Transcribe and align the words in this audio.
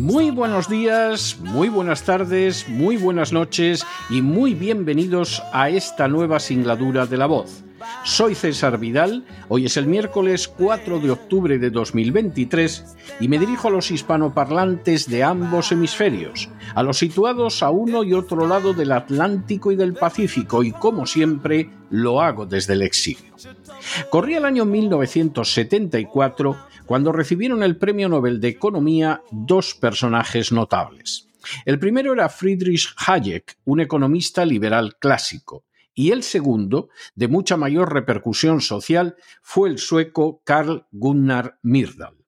Muy 0.00 0.30
buenos 0.30 0.66
días, 0.66 1.36
muy 1.40 1.68
buenas 1.68 2.04
tardes, 2.04 2.66
muy 2.70 2.96
buenas 2.96 3.34
noches 3.34 3.86
y 4.08 4.22
muy 4.22 4.54
bienvenidos 4.54 5.42
a 5.52 5.68
esta 5.68 6.08
nueva 6.08 6.40
singladura 6.40 7.04
de 7.04 7.18
la 7.18 7.26
voz. 7.26 7.62
Soy 8.04 8.34
César 8.34 8.78
Vidal, 8.78 9.26
hoy 9.48 9.66
es 9.66 9.76
el 9.76 9.86
miércoles 9.86 10.48
4 10.48 11.00
de 11.00 11.10
octubre 11.10 11.58
de 11.58 11.68
2023 11.68 12.96
y 13.20 13.28
me 13.28 13.38
dirijo 13.38 13.68
a 13.68 13.72
los 13.72 13.90
hispanoparlantes 13.90 15.06
de 15.06 15.22
ambos 15.22 15.70
hemisferios, 15.70 16.48
a 16.74 16.82
los 16.82 16.96
situados 16.96 17.62
a 17.62 17.68
uno 17.68 18.02
y 18.02 18.14
otro 18.14 18.46
lado 18.46 18.72
del 18.72 18.92
Atlántico 18.92 19.70
y 19.70 19.76
del 19.76 19.92
Pacífico 19.92 20.62
y 20.62 20.72
como 20.72 21.04
siempre 21.04 21.68
lo 21.90 22.22
hago 22.22 22.46
desde 22.46 22.72
el 22.72 22.80
exilio. 22.80 23.34
Corría 24.08 24.38
el 24.38 24.46
año 24.46 24.64
1974 24.64 26.69
cuando 26.90 27.12
recibieron 27.12 27.62
el 27.62 27.76
Premio 27.76 28.08
Nobel 28.08 28.40
de 28.40 28.48
Economía 28.48 29.22
dos 29.30 29.76
personajes 29.76 30.50
notables. 30.50 31.28
El 31.64 31.78
primero 31.78 32.12
era 32.12 32.28
Friedrich 32.28 32.92
Hayek, 33.06 33.58
un 33.64 33.78
economista 33.78 34.44
liberal 34.44 34.96
clásico, 34.98 35.66
y 35.94 36.10
el 36.10 36.24
segundo, 36.24 36.88
de 37.14 37.28
mucha 37.28 37.56
mayor 37.56 37.94
repercusión 37.94 38.60
social, 38.60 39.14
fue 39.40 39.68
el 39.68 39.78
sueco 39.78 40.42
Carl 40.44 40.88
Gunnar 40.90 41.60
Myrdal. 41.62 42.19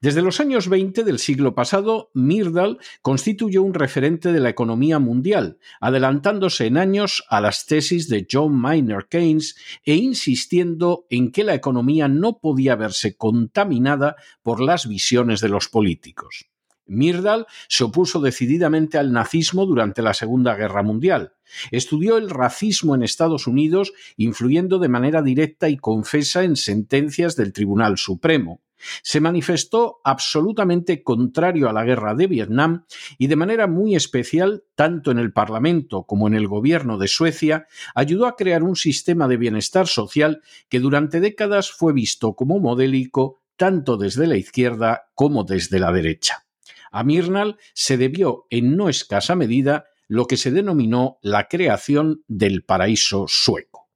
Desde 0.00 0.22
los 0.22 0.40
años 0.40 0.68
20 0.68 1.04
del 1.04 1.18
siglo 1.18 1.54
pasado, 1.54 2.10
Myrdal 2.14 2.78
constituyó 3.02 3.62
un 3.62 3.74
referente 3.74 4.32
de 4.32 4.40
la 4.40 4.48
economía 4.48 4.98
mundial, 4.98 5.58
adelantándose 5.80 6.66
en 6.66 6.76
años 6.76 7.24
a 7.28 7.40
las 7.40 7.66
tesis 7.66 8.08
de 8.08 8.26
John 8.30 8.54
Maynard 8.54 9.08
Keynes 9.08 9.56
e 9.84 9.94
insistiendo 9.94 11.06
en 11.10 11.32
que 11.32 11.44
la 11.44 11.54
economía 11.54 12.08
no 12.08 12.38
podía 12.38 12.76
verse 12.76 13.16
contaminada 13.16 14.16
por 14.42 14.60
las 14.60 14.88
visiones 14.88 15.40
de 15.40 15.48
los 15.48 15.68
políticos. 15.68 16.48
Myrdal 16.88 17.46
se 17.68 17.84
opuso 17.84 18.20
decididamente 18.20 18.98
al 18.98 19.12
nazismo 19.12 19.66
durante 19.66 20.02
la 20.02 20.14
Segunda 20.14 20.54
Guerra 20.54 20.82
Mundial. 20.82 21.34
Estudió 21.70 22.18
el 22.18 22.30
racismo 22.30 22.94
en 22.94 23.02
Estados 23.02 23.46
Unidos, 23.46 23.92
influyendo 24.16 24.78
de 24.78 24.88
manera 24.88 25.22
directa 25.22 25.68
y 25.68 25.76
confesa 25.76 26.44
en 26.44 26.56
sentencias 26.56 27.36
del 27.36 27.52
Tribunal 27.52 27.98
Supremo. 27.98 28.62
Se 29.02 29.20
manifestó 29.20 30.00
absolutamente 30.04 31.02
contrario 31.02 31.68
a 31.68 31.72
la 31.72 31.84
guerra 31.84 32.14
de 32.14 32.26
Vietnam 32.26 32.84
y 33.18 33.26
de 33.26 33.36
manera 33.36 33.66
muy 33.66 33.96
especial, 33.96 34.64
tanto 34.76 35.10
en 35.10 35.18
el 35.18 35.32
Parlamento 35.32 36.04
como 36.04 36.28
en 36.28 36.34
el 36.34 36.46
gobierno 36.46 36.96
de 36.98 37.08
Suecia, 37.08 37.66
ayudó 37.94 38.26
a 38.26 38.36
crear 38.36 38.62
un 38.62 38.76
sistema 38.76 39.26
de 39.26 39.36
bienestar 39.36 39.88
social 39.88 40.42
que 40.68 40.80
durante 40.80 41.20
décadas 41.20 41.70
fue 41.72 41.92
visto 41.92 42.34
como 42.34 42.60
modélico 42.60 43.40
tanto 43.56 43.96
desde 43.96 44.28
la 44.28 44.36
izquierda 44.36 45.10
como 45.14 45.42
desde 45.42 45.80
la 45.80 45.90
derecha. 45.90 46.47
A 46.90 47.04
Mirnal 47.04 47.58
se 47.74 47.96
debió 47.96 48.46
en 48.50 48.76
no 48.76 48.88
escasa 48.88 49.34
medida 49.34 49.86
lo 50.08 50.26
que 50.26 50.36
se 50.36 50.50
denominó 50.50 51.18
la 51.22 51.48
creación 51.48 52.24
del 52.28 52.64
paraíso 52.64 53.26
sueco. 53.28 53.88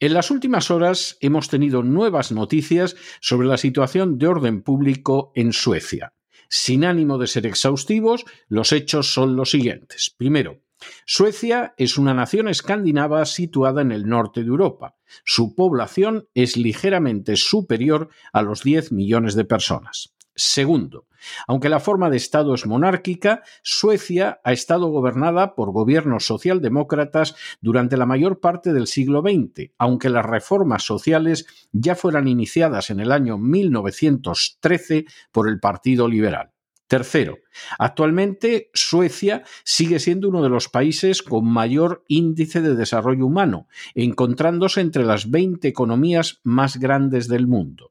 En 0.00 0.14
las 0.14 0.30
últimas 0.30 0.70
horas 0.70 1.18
hemos 1.20 1.48
tenido 1.48 1.82
nuevas 1.82 2.32
noticias 2.32 2.96
sobre 3.20 3.46
la 3.46 3.58
situación 3.58 4.18
de 4.18 4.28
orden 4.28 4.62
público 4.62 5.30
en 5.34 5.52
Suecia. 5.52 6.14
Sin 6.48 6.84
ánimo 6.84 7.18
de 7.18 7.26
ser 7.26 7.46
exhaustivos, 7.46 8.24
los 8.48 8.72
hechos 8.72 9.12
son 9.12 9.36
los 9.36 9.50
siguientes. 9.50 10.12
Primero, 10.16 10.62
Suecia 11.04 11.74
es 11.76 11.98
una 11.98 12.14
nación 12.14 12.48
escandinava 12.48 13.24
situada 13.26 13.82
en 13.82 13.92
el 13.92 14.08
norte 14.08 14.40
de 14.40 14.48
Europa. 14.48 14.96
Su 15.24 15.54
población 15.54 16.28
es 16.34 16.56
ligeramente 16.56 17.36
superior 17.36 18.08
a 18.32 18.42
los 18.42 18.62
10 18.62 18.92
millones 18.92 19.34
de 19.34 19.44
personas. 19.44 20.14
Segundo, 20.34 21.06
aunque 21.46 21.68
la 21.68 21.80
forma 21.80 22.10
de 22.10 22.16
Estado 22.16 22.54
es 22.54 22.66
monárquica, 22.66 23.42
Suecia 23.62 24.40
ha 24.44 24.52
estado 24.52 24.88
gobernada 24.88 25.54
por 25.54 25.72
gobiernos 25.72 26.24
socialdemócratas 26.24 27.34
durante 27.60 27.96
la 27.96 28.06
mayor 28.06 28.40
parte 28.40 28.72
del 28.72 28.86
siglo 28.86 29.22
XX, 29.22 29.72
aunque 29.78 30.08
las 30.08 30.24
reformas 30.24 30.84
sociales 30.84 31.46
ya 31.72 31.94
fueran 31.94 32.28
iniciadas 32.28 32.90
en 32.90 33.00
el 33.00 33.12
año 33.12 33.38
1913 33.38 35.04
por 35.32 35.48
el 35.48 35.60
Partido 35.60 36.08
Liberal. 36.08 36.52
Tercero, 36.90 37.38
actualmente 37.78 38.68
Suecia 38.74 39.44
sigue 39.62 40.00
siendo 40.00 40.28
uno 40.28 40.42
de 40.42 40.48
los 40.48 40.68
países 40.68 41.22
con 41.22 41.46
mayor 41.46 42.04
índice 42.08 42.60
de 42.62 42.74
desarrollo 42.74 43.26
humano, 43.26 43.68
encontrándose 43.94 44.80
entre 44.80 45.04
las 45.04 45.30
20 45.30 45.68
economías 45.68 46.40
más 46.42 46.78
grandes 46.78 47.28
del 47.28 47.46
mundo. 47.46 47.89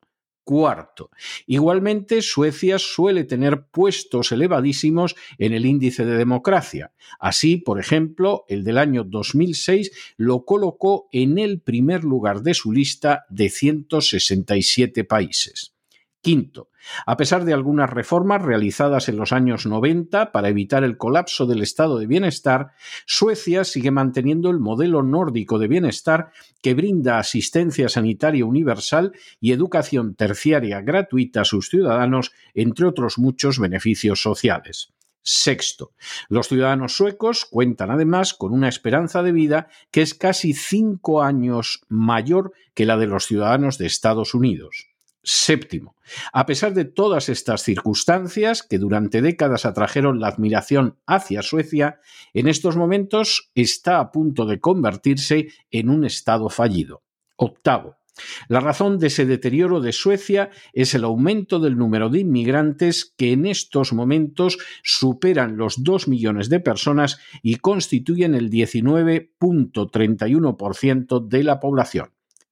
Cuarto, 0.50 1.12
igualmente 1.46 2.24
Suecia 2.24 2.80
suele 2.80 3.24
tener 3.24 3.68
puestos 3.68 4.32
elevadísimos 4.32 5.16
en 5.38 5.54
el 5.54 5.68
índice 5.68 6.06
de 6.06 6.18
democracia. 6.18 6.92
Así, 7.20 7.58
por 7.58 7.80
ejemplo, 7.80 8.46
el 8.48 8.64
del 8.64 8.80
año 8.80 9.04
2006 9.04 9.92
lo 10.18 10.46
colocó 10.46 11.08
en 11.12 11.38
el 11.38 11.62
primer 11.62 12.04
lugar 12.04 12.42
de 12.42 12.56
su 12.56 12.72
lista 12.72 13.28
de 13.30 13.52
167 13.52 15.04
países. 15.04 15.76
Quinto, 16.22 16.70
a 17.06 17.16
pesar 17.16 17.46
de 17.46 17.54
algunas 17.54 17.90
reformas 17.90 18.42
realizadas 18.42 19.08
en 19.08 19.16
los 19.16 19.32
años 19.32 19.66
90 19.66 20.34
para 20.34 20.50
evitar 20.50 20.84
el 20.84 20.98
colapso 20.98 21.46
del 21.46 21.62
estado 21.62 21.98
de 21.98 22.08
bienestar, 22.08 22.72
Suecia 23.06 23.64
sigue 23.64 23.92
manteniendo 23.92 24.50
el 24.50 24.60
modelo 24.60 25.02
nórdico 25.02 25.60
de 25.60 25.70
bienestar 25.70 26.32
que 26.62 26.74
brinda 26.74 27.20
asistencia 27.20 27.88
sanitaria 27.88 28.46
universal 28.46 29.14
y 29.40 29.54
educación 29.54 30.16
terciaria 30.16 30.82
gratuita 30.82 31.42
a 31.42 31.46
sus 31.46 31.70
ciudadanos, 31.70 32.34
entre 32.54 32.86
otros 32.86 33.18
muchos 33.18 33.58
beneficios 33.58 34.22
sociales. 34.22 34.92
Sexto, 35.22 35.94
los 36.28 36.48
ciudadanos 36.50 36.96
suecos 36.98 37.46
cuentan 37.46 37.92
además 37.92 38.34
con 38.34 38.52
una 38.52 38.68
esperanza 38.68 39.24
de 39.24 39.32
vida 39.32 39.70
que 39.92 40.02
es 40.02 40.14
casi 40.14 40.54
cinco 40.54 41.22
años 41.22 41.82
mayor 41.88 42.52
que 42.74 42.86
la 42.86 42.98
de 42.98 43.08
los 43.08 43.26
ciudadanos 43.26 43.78
de 43.78 43.86
Estados 43.86 44.34
Unidos. 44.34 44.89
Séptimo, 45.22 45.96
a 46.32 46.46
pesar 46.46 46.74
de 46.74 46.86
todas 46.86 47.28
estas 47.28 47.64
circunstancias 47.64 48.64
que 48.64 48.80
durante 48.80 49.22
décadas 49.22 49.66
atrajeron 49.66 50.20
la 50.20 50.28
admiración 50.28 50.98
hacia 51.06 51.42
Suecia, 51.42 52.00
en 52.34 52.48
estos 52.48 52.78
momentos 52.78 53.52
está 53.54 54.00
a 54.00 54.12
punto 54.12 54.46
de 54.46 54.60
convertirse 54.60 55.50
en 55.72 55.90
un 55.90 56.06
Estado 56.06 56.50
fallido. 56.50 57.04
Octavo, 57.36 58.00
la 58.48 58.60
razón 58.60 59.00
de 59.00 59.08
ese 59.08 59.26
deterioro 59.26 59.82
de 59.82 59.92
Suecia 59.92 60.52
es 60.74 60.94
el 60.94 61.04
aumento 61.04 61.60
del 61.60 61.76
número 61.78 62.10
de 62.10 62.20
inmigrantes 62.20 63.12
que 63.18 63.32
en 63.32 63.46
estos 63.46 63.94
momentos 63.94 64.58
superan 64.84 65.58
los 65.58 65.84
2 65.84 66.08
millones 66.08 66.50
de 66.50 66.60
personas 66.60 67.20
y 67.42 67.56
constituyen 67.58 68.36
el 68.36 68.50
19.31% 68.50 71.28
de 71.28 71.44
la 71.44 71.60
población. 71.60 72.12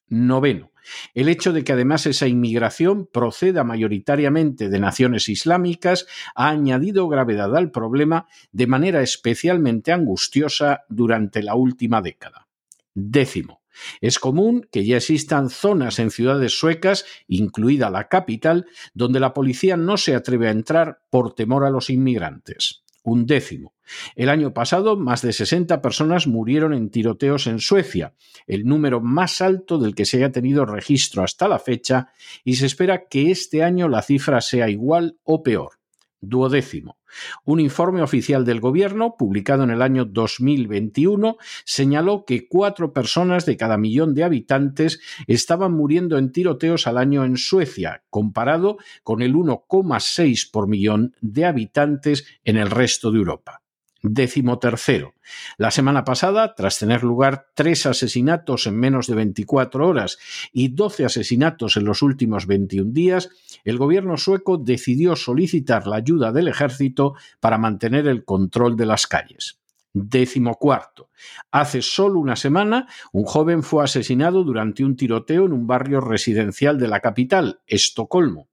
Noveno, 0.09 0.71
el 1.13 1.29
hecho 1.29 1.53
de 1.53 1.63
que 1.63 1.73
además 1.73 2.05
esa 2.05 2.27
inmigración 2.27 3.07
proceda 3.11 3.63
mayoritariamente 3.63 4.69
de 4.69 4.79
naciones 4.79 5.29
islámicas 5.29 6.07
ha 6.35 6.49
añadido 6.49 7.07
gravedad 7.07 7.55
al 7.55 7.71
problema 7.71 8.27
de 8.51 8.67
manera 8.67 9.01
especialmente 9.01 9.91
angustiosa 9.91 10.81
durante 10.89 11.43
la 11.43 11.55
última 11.55 12.01
década. 12.01 12.47
Décimo. 12.93 13.61
Es 14.01 14.17
común 14.17 14.67
que 14.71 14.85
ya 14.85 14.97
existan 14.97 15.49
zonas 15.49 15.99
en 15.99 16.09
ciudades 16.09 16.59
suecas, 16.59 17.05
incluida 17.27 17.89
la 17.89 18.07
capital, 18.07 18.65
donde 18.93 19.19
la 19.19 19.33
policía 19.33 19.77
no 19.77 19.97
se 19.97 20.15
atreve 20.15 20.47
a 20.47 20.51
entrar 20.51 21.01
por 21.09 21.35
temor 21.35 21.63
a 21.63 21.69
los 21.69 21.89
inmigrantes. 21.89 22.83
Un 23.03 23.25
décimo. 23.25 23.76
El 24.15 24.29
año 24.29 24.53
pasado, 24.53 24.97
más 24.97 25.21
de 25.21 25.33
60 25.33 25.81
personas 25.81 26.27
murieron 26.27 26.73
en 26.73 26.89
tiroteos 26.89 27.47
en 27.47 27.59
Suecia, 27.59 28.13
el 28.45 28.65
número 28.65 29.01
más 29.01 29.41
alto 29.41 29.77
del 29.77 29.95
que 29.95 30.05
se 30.05 30.17
haya 30.17 30.31
tenido 30.31 30.65
registro 30.65 31.23
hasta 31.23 31.47
la 31.47 31.59
fecha, 31.59 32.09
y 32.43 32.55
se 32.55 32.65
espera 32.65 33.07
que 33.07 33.31
este 33.31 33.63
año 33.63 33.87
la 33.89 34.01
cifra 34.01 34.41
sea 34.41 34.69
igual 34.69 35.17
o 35.23 35.43
peor. 35.43 35.77
Duodécimo. 36.19 36.97
Un 37.45 37.59
informe 37.59 38.01
oficial 38.01 38.43
del 38.43 38.59
Gobierno, 38.59 39.15
publicado 39.17 39.63
en 39.63 39.69
el 39.69 39.81
año 39.81 40.05
2021, 40.05 41.37
señaló 41.63 42.25
que 42.25 42.47
cuatro 42.47 42.91
personas 42.91 43.45
de 43.45 43.55
cada 43.55 43.77
millón 43.77 44.13
de 44.13 44.23
habitantes 44.23 44.99
estaban 45.27 45.73
muriendo 45.73 46.17
en 46.17 46.31
tiroteos 46.31 46.87
al 46.87 46.97
año 46.97 47.23
en 47.23 47.37
Suecia, 47.37 48.03
comparado 48.09 48.77
con 49.03 49.21
el 49.21 49.35
1,6 49.35 50.51
por 50.51 50.67
millón 50.67 51.15
de 51.21 51.45
habitantes 51.45 52.25
en 52.43 52.57
el 52.57 52.71
resto 52.71 53.11
de 53.11 53.19
Europa. 53.19 53.61
Décimo 54.03 54.59
tercero. 54.59 55.15
La 55.57 55.71
semana 55.71 56.03
pasada, 56.03 56.53
tras 56.55 56.79
tener 56.79 57.03
lugar 57.03 57.47
tres 57.55 57.85
asesinatos 57.85 58.67
en 58.67 58.77
menos 58.77 59.07
de 59.07 59.15
24 59.15 59.87
horas 59.87 60.17
y 60.53 60.69
12 60.69 61.05
asesinatos 61.05 61.77
en 61.77 61.85
los 61.85 62.01
últimos 62.01 62.45
21 62.45 62.91
días, 62.91 63.29
el 63.63 63.77
gobierno 63.77 64.17
sueco 64.17 64.57
decidió 64.57 65.15
solicitar 65.15 65.87
la 65.87 65.97
ayuda 65.97 66.31
del 66.31 66.47
ejército 66.47 67.15
para 67.39 67.57
mantener 67.57 68.07
el 68.07 68.23
control 68.23 68.77
de 68.77 68.85
las 68.85 69.07
calles. 69.07 69.59
Décimo 69.93 70.55
cuarto. 70.55 71.09
Hace 71.51 71.81
solo 71.81 72.19
una 72.19 72.35
semana, 72.35 72.87
un 73.11 73.23
joven 73.23 73.63
fue 73.63 73.83
asesinado 73.83 74.43
durante 74.43 74.85
un 74.85 74.95
tiroteo 74.95 75.45
en 75.45 75.53
un 75.53 75.65
barrio 75.65 76.01
residencial 76.01 76.77
de 76.77 76.87
la 76.87 76.99
capital, 76.99 77.61
Estocolmo. 77.65 78.47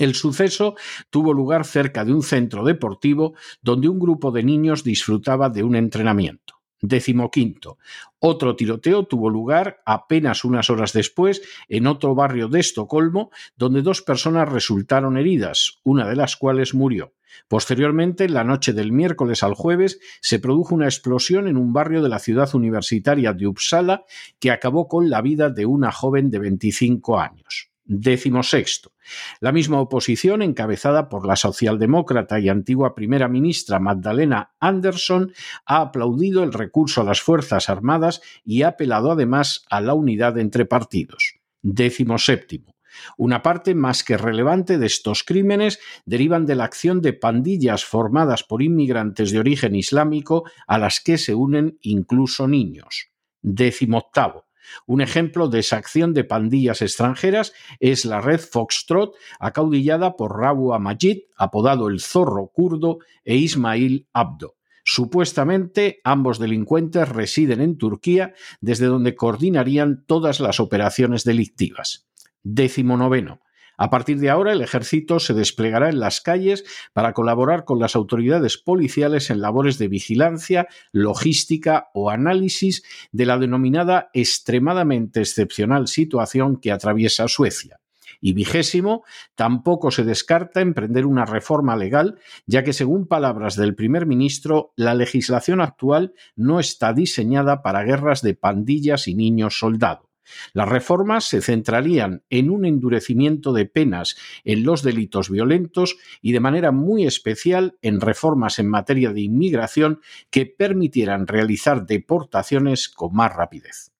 El 0.00 0.14
suceso 0.14 0.76
tuvo 1.10 1.34
lugar 1.34 1.66
cerca 1.66 2.06
de 2.06 2.14
un 2.14 2.22
centro 2.22 2.64
deportivo 2.64 3.34
donde 3.60 3.86
un 3.86 3.98
grupo 3.98 4.30
de 4.30 4.42
niños 4.42 4.82
disfrutaba 4.82 5.50
de 5.50 5.62
un 5.62 5.76
entrenamiento. 5.76 6.54
Décimo 6.80 7.30
quinto. 7.30 7.76
Otro 8.18 8.56
tiroteo 8.56 9.04
tuvo 9.04 9.28
lugar 9.28 9.82
apenas 9.84 10.42
unas 10.42 10.70
horas 10.70 10.94
después 10.94 11.42
en 11.68 11.86
otro 11.86 12.14
barrio 12.14 12.48
de 12.48 12.60
Estocolmo, 12.60 13.30
donde 13.58 13.82
dos 13.82 14.00
personas 14.00 14.48
resultaron 14.48 15.18
heridas, 15.18 15.80
una 15.84 16.08
de 16.08 16.16
las 16.16 16.34
cuales 16.38 16.72
murió. 16.72 17.12
Posteriormente, 17.46 18.24
en 18.24 18.32
la 18.32 18.42
noche 18.42 18.72
del 18.72 18.92
miércoles 18.92 19.42
al 19.42 19.52
jueves, 19.52 20.00
se 20.22 20.38
produjo 20.38 20.74
una 20.74 20.86
explosión 20.86 21.46
en 21.46 21.58
un 21.58 21.74
barrio 21.74 22.02
de 22.02 22.08
la 22.08 22.20
ciudad 22.20 22.48
universitaria 22.54 23.34
de 23.34 23.46
Uppsala 23.46 24.06
que 24.38 24.50
acabó 24.50 24.88
con 24.88 25.10
la 25.10 25.20
vida 25.20 25.50
de 25.50 25.66
una 25.66 25.92
joven 25.92 26.30
de 26.30 26.38
25 26.38 27.20
años. 27.20 27.69
Décimo 27.92 28.44
sexto. 28.44 28.92
La 29.40 29.50
misma 29.50 29.80
oposición, 29.80 30.42
encabezada 30.42 31.08
por 31.08 31.26
la 31.26 31.34
socialdemócrata 31.34 32.38
y 32.38 32.48
antigua 32.48 32.94
primera 32.94 33.26
ministra 33.26 33.80
Magdalena 33.80 34.54
Andersson, 34.60 35.32
ha 35.66 35.80
aplaudido 35.80 36.44
el 36.44 36.52
recurso 36.52 37.00
a 37.00 37.04
las 37.04 37.20
Fuerzas 37.20 37.68
Armadas 37.68 38.22
y 38.44 38.62
ha 38.62 38.68
apelado 38.68 39.10
además 39.10 39.64
a 39.70 39.80
la 39.80 39.94
unidad 39.94 40.38
entre 40.38 40.66
partidos. 40.66 41.40
Décimo 41.62 42.18
séptimo. 42.18 42.76
Una 43.16 43.42
parte 43.42 43.74
más 43.74 44.04
que 44.04 44.16
relevante 44.16 44.78
de 44.78 44.86
estos 44.86 45.24
crímenes 45.24 45.80
derivan 46.04 46.46
de 46.46 46.54
la 46.54 46.66
acción 46.66 47.00
de 47.00 47.12
pandillas 47.12 47.84
formadas 47.84 48.44
por 48.44 48.62
inmigrantes 48.62 49.32
de 49.32 49.40
origen 49.40 49.74
islámico 49.74 50.48
a 50.68 50.78
las 50.78 51.00
que 51.00 51.18
se 51.18 51.34
unen 51.34 51.76
incluso 51.80 52.46
niños. 52.46 53.08
Décimo 53.42 53.98
octavo. 53.98 54.49
Un 54.86 55.00
ejemplo 55.00 55.48
de 55.48 55.60
esa 55.60 55.76
acción 55.76 56.14
de 56.14 56.24
pandillas 56.24 56.82
extranjeras 56.82 57.52
es 57.78 58.04
la 58.04 58.20
red 58.20 58.40
Foxtrot, 58.40 59.14
acaudillada 59.38 60.16
por 60.16 60.38
Rabu 60.38 60.72
Amajid, 60.72 61.22
apodado 61.36 61.88
el 61.88 62.00
zorro 62.00 62.48
kurdo, 62.48 62.98
e 63.24 63.36
Ismail 63.36 64.06
Abdo. 64.12 64.56
Supuestamente, 64.84 66.00
ambos 66.04 66.38
delincuentes 66.38 67.08
residen 67.08 67.60
en 67.60 67.76
Turquía, 67.76 68.34
desde 68.60 68.86
donde 68.86 69.14
coordinarían 69.14 70.04
todas 70.06 70.40
las 70.40 70.58
operaciones 70.58 71.24
delictivas. 71.24 72.08
Décimo 72.42 72.96
noveno. 72.96 73.40
A 73.82 73.88
partir 73.88 74.18
de 74.18 74.28
ahora, 74.28 74.52
el 74.52 74.60
ejército 74.60 75.20
se 75.20 75.32
desplegará 75.32 75.88
en 75.88 76.00
las 76.00 76.20
calles 76.20 76.64
para 76.92 77.14
colaborar 77.14 77.64
con 77.64 77.78
las 77.78 77.96
autoridades 77.96 78.58
policiales 78.58 79.30
en 79.30 79.40
labores 79.40 79.78
de 79.78 79.88
vigilancia, 79.88 80.68
logística 80.92 81.88
o 81.94 82.10
análisis 82.10 82.82
de 83.10 83.24
la 83.24 83.38
denominada 83.38 84.10
extremadamente 84.12 85.20
excepcional 85.20 85.88
situación 85.88 86.58
que 86.58 86.72
atraviesa 86.72 87.26
Suecia. 87.26 87.80
Y 88.20 88.34
vigésimo, 88.34 89.02
tampoco 89.34 89.90
se 89.90 90.04
descarta 90.04 90.60
emprender 90.60 91.06
una 91.06 91.24
reforma 91.24 91.74
legal, 91.74 92.18
ya 92.44 92.62
que 92.62 92.74
según 92.74 93.06
palabras 93.06 93.56
del 93.56 93.74
primer 93.74 94.04
ministro, 94.04 94.74
la 94.76 94.92
legislación 94.92 95.62
actual 95.62 96.12
no 96.36 96.60
está 96.60 96.92
diseñada 96.92 97.62
para 97.62 97.82
guerras 97.84 98.20
de 98.20 98.34
pandillas 98.34 99.08
y 99.08 99.14
niños 99.14 99.58
soldados. 99.58 100.09
Las 100.52 100.68
reformas 100.68 101.24
se 101.24 101.40
centrarían 101.40 102.22
en 102.30 102.50
un 102.50 102.64
endurecimiento 102.64 103.52
de 103.52 103.66
penas 103.66 104.16
en 104.44 104.64
los 104.64 104.82
delitos 104.82 105.30
violentos 105.30 105.96
y 106.20 106.32
de 106.32 106.40
manera 106.40 106.72
muy 106.72 107.06
especial 107.06 107.78
en 107.82 108.00
reformas 108.00 108.58
en 108.58 108.68
materia 108.68 109.12
de 109.12 109.22
inmigración 109.22 110.00
que 110.30 110.46
permitieran 110.46 111.26
realizar 111.26 111.86
deportaciones 111.86 112.88
con 112.88 113.14
más 113.14 113.34
rapidez. 113.34 113.92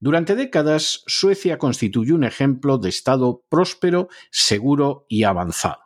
Durante 0.00 0.34
décadas, 0.34 1.02
Suecia 1.06 1.58
constituyó 1.58 2.14
un 2.14 2.24
ejemplo 2.24 2.78
de 2.78 2.88
Estado 2.88 3.44
próspero, 3.48 4.08
seguro 4.30 5.06
y 5.08 5.24
avanzado. 5.24 5.85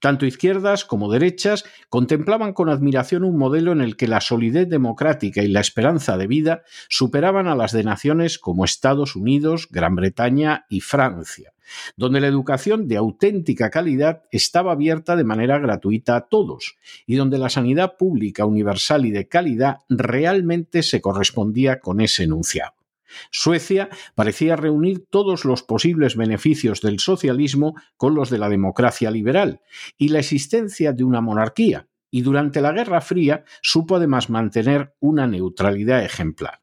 Tanto 0.00 0.26
izquierdas 0.26 0.84
como 0.84 1.10
derechas 1.10 1.64
contemplaban 1.88 2.52
con 2.52 2.68
admiración 2.68 3.24
un 3.24 3.36
modelo 3.36 3.72
en 3.72 3.80
el 3.80 3.96
que 3.96 4.08
la 4.08 4.20
solidez 4.20 4.68
democrática 4.68 5.42
y 5.42 5.48
la 5.48 5.60
esperanza 5.60 6.16
de 6.16 6.26
vida 6.26 6.62
superaban 6.88 7.48
a 7.48 7.54
las 7.54 7.72
de 7.72 7.84
naciones 7.84 8.38
como 8.38 8.64
Estados 8.64 9.16
Unidos, 9.16 9.68
Gran 9.70 9.94
Bretaña 9.94 10.66
y 10.68 10.80
Francia, 10.80 11.52
donde 11.96 12.20
la 12.20 12.26
educación 12.26 12.88
de 12.88 12.96
auténtica 12.96 13.70
calidad 13.70 14.22
estaba 14.30 14.72
abierta 14.72 15.16
de 15.16 15.24
manera 15.24 15.58
gratuita 15.58 16.16
a 16.16 16.28
todos 16.28 16.76
y 17.06 17.16
donde 17.16 17.38
la 17.38 17.48
sanidad 17.48 17.96
pública 17.96 18.44
universal 18.44 19.06
y 19.06 19.10
de 19.10 19.28
calidad 19.28 19.78
realmente 19.88 20.82
se 20.82 21.00
correspondía 21.00 21.80
con 21.80 22.00
ese 22.00 22.24
enunciado. 22.24 22.81
Suecia 23.30 23.88
parecía 24.14 24.56
reunir 24.56 25.06
todos 25.10 25.44
los 25.44 25.62
posibles 25.62 26.16
beneficios 26.16 26.80
del 26.80 27.00
socialismo 27.00 27.74
con 27.96 28.14
los 28.14 28.30
de 28.30 28.38
la 28.38 28.48
democracia 28.48 29.10
liberal 29.10 29.60
y 29.96 30.08
la 30.08 30.20
existencia 30.20 30.92
de 30.92 31.04
una 31.04 31.20
monarquía, 31.20 31.88
y 32.10 32.22
durante 32.22 32.60
la 32.60 32.72
Guerra 32.72 33.00
Fría 33.00 33.44
supo 33.62 33.96
además 33.96 34.30
mantener 34.30 34.94
una 35.00 35.26
neutralidad 35.26 36.04
ejemplar. 36.04 36.62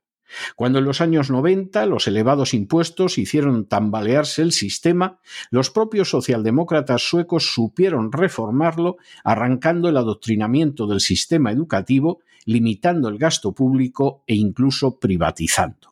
Cuando 0.55 0.79
en 0.79 0.85
los 0.85 1.01
años 1.01 1.29
90 1.29 1.85
los 1.87 2.07
elevados 2.07 2.53
impuestos 2.53 3.17
hicieron 3.17 3.65
tambalearse 3.67 4.41
el 4.41 4.51
sistema, 4.51 5.19
los 5.49 5.71
propios 5.71 6.09
socialdemócratas 6.09 7.01
suecos 7.01 7.51
supieron 7.51 8.11
reformarlo, 8.11 8.97
arrancando 9.23 9.89
el 9.89 9.97
adoctrinamiento 9.97 10.85
del 10.85 10.99
sistema 10.99 11.51
educativo, 11.51 12.19
limitando 12.45 13.09
el 13.09 13.17
gasto 13.17 13.53
público 13.53 14.23
e 14.27 14.35
incluso 14.35 14.99
privatizando. 14.99 15.88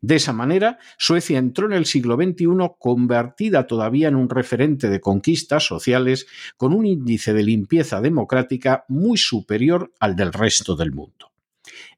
De 0.00 0.16
esa 0.16 0.32
manera, 0.32 0.78
Suecia 0.98 1.38
entró 1.38 1.66
en 1.66 1.72
el 1.72 1.86
siglo 1.86 2.16
XXI 2.16 2.46
convertida 2.78 3.66
todavía 3.66 4.08
en 4.08 4.16
un 4.16 4.28
referente 4.28 4.88
de 4.88 5.00
conquistas 5.00 5.64
sociales 5.64 6.26
con 6.56 6.72
un 6.72 6.86
índice 6.86 7.32
de 7.32 7.42
limpieza 7.42 8.00
democrática 8.00 8.84
muy 8.88 9.16
superior 9.16 9.92
al 10.00 10.16
del 10.16 10.32
resto 10.32 10.76
del 10.76 10.92
mundo. 10.92 11.32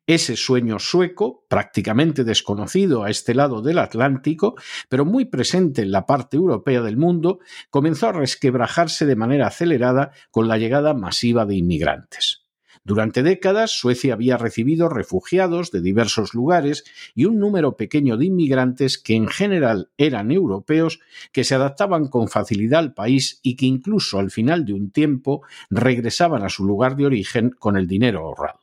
Ese 0.09 0.37
sueño 0.37 0.79
sueco, 0.79 1.45
prácticamente 1.49 2.25
desconocido 2.25 3.05
a 3.05 3.11
este 3.11 3.35
lado 3.35 3.61
del 3.61 3.79
Atlántico, 3.79 4.55
pero 4.89 5.05
muy 5.05 5.27
presente 5.27 5.83
en 5.83 5.91
la 5.91 6.07
parte 6.07 6.39
europea 6.39 6.81
del 6.81 6.97
mundo, 6.97 7.41
comenzó 7.69 8.09
a 8.09 8.13
resquebrajarse 8.13 9.05
de 9.05 9.17
manera 9.17 9.49
acelerada 9.49 10.13
con 10.31 10.49
la 10.49 10.57
llegada 10.57 10.95
masiva 10.95 11.45
de 11.45 11.57
inmigrantes. 11.57 12.48
Durante 12.89 13.23
décadas, 13.23 13.73
Suecia 13.73 14.15
había 14.15 14.39
recibido 14.39 14.89
refugiados 14.89 15.71
de 15.71 15.83
diversos 15.83 16.33
lugares 16.33 16.85
y 17.15 17.27
un 17.27 17.39
número 17.39 17.77
pequeño 17.77 18.17
de 18.17 18.25
inmigrantes 18.25 18.97
que 18.97 19.15
en 19.15 19.29
general 19.29 19.91
eran 19.99 20.31
europeos, 20.31 20.99
que 21.31 21.45
se 21.45 21.55
adaptaban 21.55 22.09
con 22.09 22.29
facilidad 22.29 22.79
al 22.79 22.95
país 22.95 23.41
y 23.43 23.57
que 23.57 23.67
incluso 23.67 24.19
al 24.19 24.31
final 24.31 24.65
de 24.65 24.73
un 24.73 24.91
tiempo 24.91 25.43
regresaban 25.69 26.43
a 26.43 26.49
su 26.49 26.65
lugar 26.65 26.97
de 26.97 27.05
origen 27.05 27.51
con 27.51 27.77
el 27.77 27.87
dinero 27.87 28.21
ahorrado. 28.21 28.61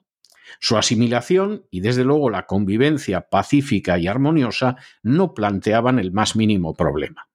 Su 0.59 0.75
asimilación 0.75 1.65
y 1.69 1.81
desde 1.81 2.03
luego 2.03 2.31
la 2.31 2.47
convivencia 2.47 3.29
pacífica 3.29 3.99
y 3.99 4.07
armoniosa 4.07 4.77
no 5.03 5.35
planteaban 5.35 5.99
el 5.99 6.11
más 6.11 6.35
mínimo 6.35 6.73
problema. 6.73 7.27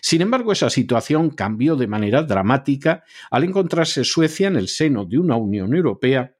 Sin 0.00 0.22
embargo, 0.22 0.52
esa 0.52 0.70
situación 0.70 1.30
cambió 1.30 1.76
de 1.76 1.86
manera 1.86 2.22
dramática 2.22 3.04
al 3.30 3.44
encontrarse 3.44 4.04
Suecia 4.04 4.48
en 4.48 4.56
el 4.56 4.68
seno 4.68 5.04
de 5.04 5.18
una 5.18 5.36
Unión 5.36 5.74
Europea 5.74 6.36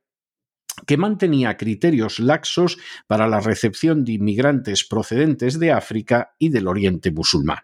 que 0.87 0.97
mantenía 0.97 1.57
criterios 1.57 2.19
laxos 2.19 2.79
para 3.07 3.27
la 3.27 3.41
recepción 3.41 4.05
de 4.05 4.13
inmigrantes 4.13 4.85
procedentes 4.85 5.59
de 5.59 5.73
África 5.73 6.35
y 6.39 6.51
del 6.51 6.69
Oriente 6.69 7.11
musulmán. 7.11 7.61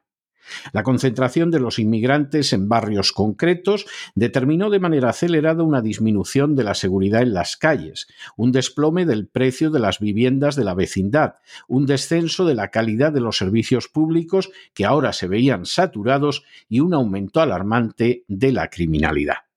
La 0.72 0.82
concentración 0.82 1.50
de 1.50 1.60
los 1.60 1.78
inmigrantes 1.78 2.52
en 2.52 2.68
barrios 2.68 3.12
concretos 3.12 3.86
determinó 4.14 4.70
de 4.70 4.80
manera 4.80 5.10
acelerada 5.10 5.62
una 5.62 5.80
disminución 5.80 6.56
de 6.56 6.64
la 6.64 6.74
seguridad 6.74 7.22
en 7.22 7.34
las 7.34 7.56
calles, 7.56 8.08
un 8.36 8.52
desplome 8.52 9.06
del 9.06 9.26
precio 9.26 9.70
de 9.70 9.80
las 9.80 9.98
viviendas 9.98 10.56
de 10.56 10.64
la 10.64 10.74
vecindad, 10.74 11.34
un 11.68 11.86
descenso 11.86 12.44
de 12.44 12.54
la 12.54 12.68
calidad 12.68 13.12
de 13.12 13.20
los 13.20 13.36
servicios 13.36 13.88
públicos 13.88 14.50
que 14.74 14.84
ahora 14.84 15.12
se 15.12 15.28
veían 15.28 15.66
saturados 15.66 16.44
y 16.68 16.80
un 16.80 16.94
aumento 16.94 17.40
alarmante 17.40 18.24
de 18.28 18.52
la 18.52 18.68
criminalidad. 18.68 19.51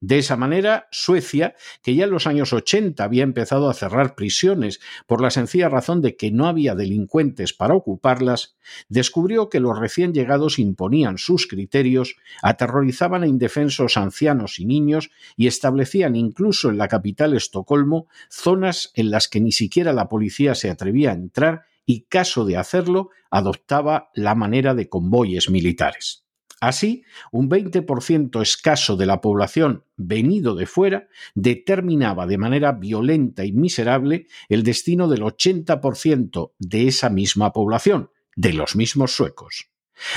De 0.00 0.18
esa 0.18 0.36
manera, 0.36 0.86
Suecia, 0.92 1.56
que 1.82 1.96
ya 1.96 2.04
en 2.04 2.10
los 2.10 2.28
años 2.28 2.52
80 2.52 3.02
había 3.02 3.24
empezado 3.24 3.68
a 3.68 3.74
cerrar 3.74 4.14
prisiones 4.14 4.78
por 5.06 5.20
la 5.20 5.30
sencilla 5.30 5.68
razón 5.68 6.02
de 6.02 6.16
que 6.16 6.30
no 6.30 6.46
había 6.46 6.76
delincuentes 6.76 7.52
para 7.52 7.74
ocuparlas, 7.74 8.56
descubrió 8.88 9.48
que 9.48 9.58
los 9.58 9.76
recién 9.76 10.14
llegados 10.14 10.60
imponían 10.60 11.18
sus 11.18 11.48
criterios, 11.48 12.14
aterrorizaban 12.42 13.24
a 13.24 13.26
indefensos 13.26 13.96
ancianos 13.96 14.60
y 14.60 14.66
niños 14.66 15.10
y 15.36 15.48
establecían 15.48 16.14
incluso 16.14 16.70
en 16.70 16.78
la 16.78 16.86
capital 16.86 17.34
Estocolmo 17.34 18.06
zonas 18.30 18.92
en 18.94 19.10
las 19.10 19.26
que 19.26 19.40
ni 19.40 19.50
siquiera 19.50 19.92
la 19.92 20.08
policía 20.08 20.54
se 20.54 20.70
atrevía 20.70 21.10
a 21.10 21.14
entrar 21.14 21.62
y, 21.84 22.02
caso 22.02 22.44
de 22.44 22.56
hacerlo, 22.56 23.10
adoptaba 23.30 24.10
la 24.14 24.36
manera 24.36 24.74
de 24.74 24.88
convoyes 24.88 25.50
militares. 25.50 26.27
Así, 26.60 27.04
un 27.30 27.48
20% 27.48 28.42
escaso 28.42 28.96
de 28.96 29.06
la 29.06 29.20
población 29.20 29.84
venido 29.96 30.54
de 30.54 30.66
fuera 30.66 31.08
determinaba 31.34 32.26
de 32.26 32.38
manera 32.38 32.72
violenta 32.72 33.44
y 33.44 33.52
miserable 33.52 34.26
el 34.48 34.64
destino 34.64 35.08
del 35.08 35.22
80% 35.22 36.52
de 36.58 36.88
esa 36.88 37.10
misma 37.10 37.52
población, 37.52 38.10
de 38.34 38.52
los 38.54 38.74
mismos 38.74 39.12
suecos. 39.12 39.70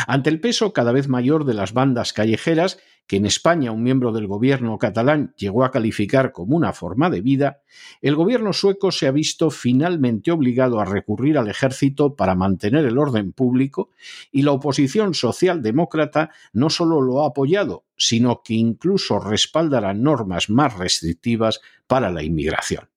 Ante 0.08 0.30
el 0.30 0.40
peso 0.40 0.74
cada 0.74 0.92
vez 0.92 1.08
mayor 1.08 1.46
de 1.46 1.54
las 1.54 1.74
bandas 1.74 2.14
callejeras, 2.14 2.80
que 3.08 3.18
en 3.18 3.26
España 3.26 3.72
un 3.72 3.84
miembro 3.84 4.14
del 4.14 4.28
gobierno 4.28 4.78
catalán 4.78 5.34
llegó 5.36 5.66
a 5.66 5.72
calificar 5.72 6.32
como 6.32 6.56
una 6.56 6.72
forma 6.72 7.10
de 7.10 7.22
vida, 7.22 7.62
el 8.02 8.16
gobierno 8.16 8.54
sueco 8.54 8.92
se 8.92 9.08
ha 9.08 9.12
visto 9.12 9.50
finalmente 9.50 10.32
obligado 10.32 10.80
a 10.80 10.86
recurrir 10.86 11.38
al 11.38 11.50
ejército 11.50 12.16
para 12.16 12.36
mantener 12.36 12.86
el 12.86 12.98
orden 12.98 13.34
público 13.34 13.90
y 14.32 14.44
la 14.44 14.52
oposición 14.52 15.14
socialdemócrata 15.14 16.32
no 16.54 16.70
solo 16.70 17.02
lo 17.02 17.24
ha 17.24 17.28
apoyado, 17.28 17.84
sino 17.98 18.44
que 18.44 18.54
incluso 18.54 19.20
respaldará 19.20 19.94
normas 19.94 20.50
más 20.50 20.78
restrictivas 20.78 21.60
para 21.88 22.12
la 22.12 22.24
inmigración. 22.24 22.91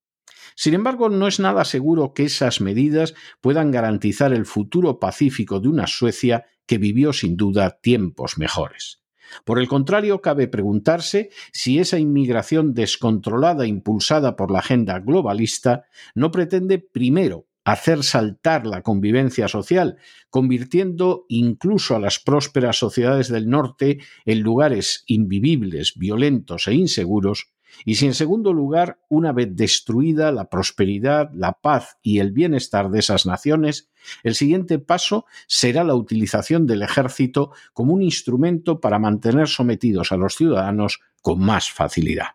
Sin 0.55 0.75
embargo, 0.75 1.09
no 1.09 1.27
es 1.27 1.41
nada 1.41 1.65
seguro 1.65 2.15
que 2.15 2.25
esas 2.25 2.61
medidas 2.61 3.15
puedan 3.41 3.71
garantizar 3.71 4.33
el 4.33 4.47
futuro 4.47 5.01
pacífico 5.01 5.61
de 5.61 5.69
una 5.69 5.87
Suecia 5.87 6.47
que 6.67 6.79
vivió 6.79 7.13
sin 7.13 7.37
duda 7.37 7.79
tiempos 7.81 8.39
mejores. 8.39 9.03
Por 9.45 9.59
el 9.59 9.69
contrario, 9.69 10.21
cabe 10.21 10.49
preguntarse 10.49 11.31
si 11.53 11.79
esa 11.79 11.99
inmigración 11.99 12.75
descontrolada 12.75 13.67
impulsada 13.67 14.37
por 14.37 14.51
la 14.51 14.61
agenda 14.61 14.99
globalista 15.01 15.85
no 16.15 16.31
pretende 16.31 16.79
primero 16.79 17.47
hacer 17.65 18.03
saltar 18.05 18.67
la 18.67 18.83
convivencia 18.83 19.49
social, 19.49 19.97
convirtiendo 20.29 21.25
incluso 21.29 21.97
a 21.97 21.99
las 21.99 22.19
prósperas 22.21 22.79
sociedades 22.79 23.29
del 23.29 23.49
norte 23.49 24.01
en 24.27 24.41
lugares 24.41 25.03
invivibles, 25.07 25.95
violentos 25.97 26.69
e 26.69 26.75
inseguros, 26.75 27.54
y 27.85 27.97
si 27.97 28.07
en 28.07 28.15
segundo 28.15 28.53
lugar, 28.53 28.99
una 29.09 29.33
vez 29.33 29.49
destruida 29.55 30.33
la 30.33 30.49
prosperidad, 30.49 31.31
la 31.35 31.53
paz 31.53 31.99
y 32.03 32.19
el 32.19 32.33
bienestar 32.33 32.91
de 32.91 33.01
esas 33.01 33.27
naciones, 33.27 33.91
el 34.23 34.35
siguiente 34.35 34.79
paso 34.79 35.27
será 35.47 35.85
la 35.85 35.95
utilización 35.95 36.67
del 36.67 36.83
ejército 36.83 37.53
como 37.73 37.95
un 37.95 38.03
instrumento 38.03 38.81
para 38.81 38.99
mantener 38.99 39.49
sometidos 39.49 40.13
a 40.13 40.17
los 40.17 40.35
ciudadanos 40.35 41.01
con 41.23 41.41
más 41.41 41.71
facilidad. 41.71 42.29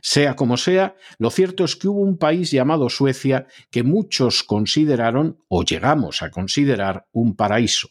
Sea 0.00 0.36
como 0.36 0.56
sea, 0.56 0.94
lo 1.18 1.30
cierto 1.30 1.64
es 1.64 1.76
que 1.76 1.88
hubo 1.88 2.00
un 2.00 2.16
país 2.16 2.50
llamado 2.50 2.88
Suecia 2.88 3.46
que 3.70 3.82
muchos 3.82 4.42
consideraron 4.44 5.38
o 5.48 5.64
llegamos 5.64 6.22
a 6.22 6.30
considerar 6.30 7.08
un 7.12 7.34
paraíso, 7.34 7.88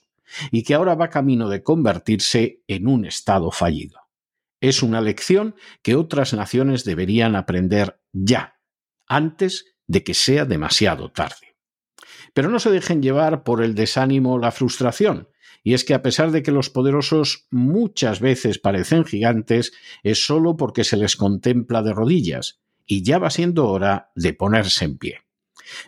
y 0.51 0.63
que 0.63 0.73
ahora 0.73 0.95
va 0.95 1.09
camino 1.09 1.50
de 1.50 1.63
convertirse 1.63 2.61
en 2.67 2.88
un 2.88 3.05
Estado 3.05 3.51
fallido. 3.51 4.00
Es 4.62 4.84
una 4.84 5.01
lección 5.01 5.56
que 5.82 5.96
otras 5.96 6.34
naciones 6.34 6.86
deberían 6.86 7.36
aprender 7.36 8.00
ya, 8.13 8.60
antes 9.08 9.75
de 9.88 10.03
que 10.03 10.13
sea 10.13 10.46
demasiado 10.46 11.12
tarde. 11.12 11.58
Pero 12.34 12.50
no 12.50 12.60
se 12.60 12.72
dejen 12.72 13.01
llevar 13.01 13.44
por 13.44 13.62
el 13.62 13.75
desánimo 13.75 14.34
o 14.36 14.39
la 14.39 14.51
frustración, 14.51 15.27
y 15.63 15.74
es 15.74 15.84
que 15.84 15.94
a 15.94 16.01
pesar 16.01 16.32
de 16.32 16.44
que 16.44 16.51
los 16.51 16.70
poderosos 16.70 17.48
muchas 17.51 18.20
veces 18.20 18.60
parecen 18.60 19.03
gigantes, 19.03 19.74
es 20.03 20.25
solo 20.25 20.56
porque 20.58 20.84
se 20.84 20.98
les 20.98 21.15
contempla 21.15 21.84
de 21.84 21.94
rodillas, 21.94 22.62
y 22.86 23.03
ya 23.03 23.20
va 23.20 23.30
siendo 23.30 23.68
hora 23.68 24.12
de 24.15 24.34
ponerse 24.34 24.86
en 24.86 24.98
pie. 24.98 25.22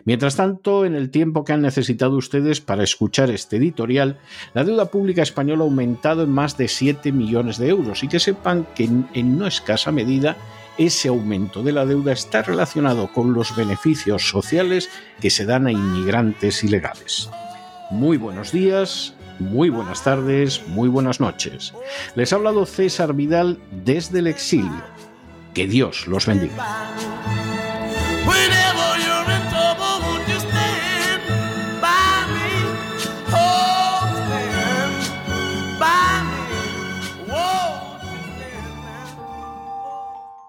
Mientras 0.04 0.36
tanto, 0.36 0.84
en 0.84 0.94
el 0.94 1.10
tiempo 1.10 1.44
que 1.44 1.52
han 1.52 1.62
necesitado 1.62 2.16
ustedes 2.16 2.60
para 2.60 2.84
escuchar 2.84 3.30
este 3.30 3.56
editorial, 3.56 4.18
la 4.54 4.64
deuda 4.64 4.90
pública 4.90 5.22
española 5.22 5.62
ha 5.62 5.66
aumentado 5.66 6.22
en 6.22 6.30
más 6.30 6.56
de 6.56 6.68
7 6.68 7.12
millones 7.12 7.58
de 7.58 7.68
euros 7.68 8.02
y 8.02 8.08
que 8.08 8.20
sepan 8.20 8.66
que 8.74 8.84
en 8.84 9.38
no 9.38 9.46
escasa 9.46 9.92
medida 9.92 10.36
ese 10.78 11.08
aumento 11.08 11.62
de 11.62 11.72
la 11.72 11.86
deuda 11.86 12.12
está 12.12 12.42
relacionado 12.42 13.12
con 13.12 13.32
los 13.32 13.54
beneficios 13.56 14.28
sociales 14.28 14.90
que 15.20 15.30
se 15.30 15.46
dan 15.46 15.66
a 15.66 15.72
inmigrantes 15.72 16.64
ilegales. 16.64 17.30
Muy 17.90 18.16
buenos 18.16 18.50
días, 18.50 19.14
muy 19.38 19.68
buenas 19.68 20.02
tardes, 20.02 20.66
muy 20.68 20.88
buenas 20.88 21.20
noches. 21.20 21.74
Les 22.14 22.32
ha 22.32 22.36
hablado 22.36 22.66
César 22.66 23.14
Vidal 23.14 23.58
desde 23.84 24.20
el 24.20 24.26
exilio. 24.26 24.82
Que 25.52 25.66
Dios 25.66 26.06
los 26.08 26.26
bendiga. 26.26 26.92